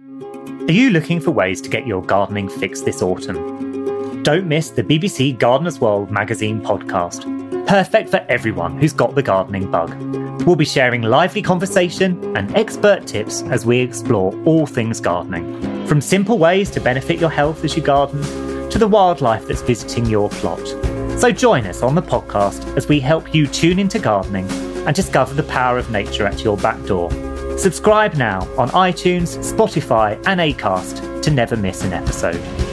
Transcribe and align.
Are 0.00 0.72
you 0.72 0.90
looking 0.90 1.18
for 1.18 1.32
ways 1.32 1.60
to 1.60 1.68
get 1.68 1.86
your 1.86 2.02
gardening 2.02 2.48
fix 2.48 2.82
this 2.82 3.02
autumn? 3.02 4.22
Don't 4.22 4.46
miss 4.46 4.70
the 4.70 4.84
BBC 4.84 5.36
Gardener's 5.36 5.80
World 5.80 6.10
magazine 6.10 6.60
podcast. 6.60 7.26
Perfect 7.66 8.08
for 8.08 8.24
everyone 8.28 8.78
who's 8.78 8.92
got 8.92 9.16
the 9.16 9.22
gardening 9.22 9.70
bug. 9.70 9.90
We'll 10.44 10.54
be 10.54 10.64
sharing 10.64 11.02
lively 11.02 11.42
conversation 11.42 12.36
and 12.36 12.54
expert 12.56 13.08
tips 13.08 13.42
as 13.44 13.66
we 13.66 13.80
explore 13.80 14.32
all 14.44 14.66
things 14.66 15.00
gardening. 15.00 15.86
From 15.86 16.00
simple 16.00 16.38
ways 16.38 16.70
to 16.70 16.80
benefit 16.80 17.18
your 17.18 17.30
health 17.30 17.64
as 17.64 17.76
you 17.76 17.82
garden, 17.82 18.22
to 18.70 18.78
the 18.78 18.86
wildlife 18.86 19.48
that's 19.48 19.62
visiting 19.62 20.06
your 20.06 20.28
plot. 20.28 20.64
So 21.18 21.32
join 21.32 21.66
us 21.66 21.82
on 21.82 21.96
the 21.96 22.02
podcast 22.02 22.76
as 22.76 22.86
we 22.86 23.00
help 23.00 23.34
you 23.34 23.48
tune 23.48 23.80
into 23.80 23.98
gardening 23.98 24.48
and 24.86 24.94
discover 24.94 25.34
the 25.34 25.42
power 25.42 25.76
of 25.76 25.90
nature 25.90 26.26
at 26.26 26.44
your 26.44 26.56
back 26.56 26.80
door. 26.84 27.10
Subscribe 27.58 28.14
now 28.14 28.42
on 28.56 28.68
iTunes, 28.68 29.36
Spotify, 29.38 30.16
and 30.26 30.38
Acast 30.38 31.22
to 31.22 31.30
never 31.32 31.56
miss 31.56 31.82
an 31.82 31.92
episode. 31.92 32.67